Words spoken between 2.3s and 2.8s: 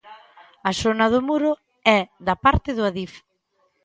parte